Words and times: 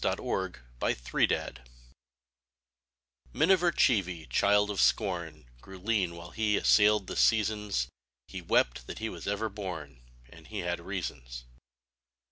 196] 0.03 0.63
MINIVER 0.81 1.61
CHEEVY 1.61 1.71
Miniver 3.33 3.71
Cheevy, 3.71 4.25
child 4.31 4.71
of 4.71 4.79
scom, 4.79 5.45
Grew 5.61 5.77
lean 5.77 6.15
while 6.15 6.31
he 6.31 6.57
assailed 6.57 7.05
the 7.05 7.15
seasons; 7.15 7.87
He 8.27 8.41
wept 8.41 8.87
that 8.87 8.97
he 8.97 9.09
was 9.09 9.27
ever 9.27 9.47
bom, 9.47 9.99
And 10.27 10.47
he 10.47 10.61
had 10.61 10.79
reasons. 10.79 11.43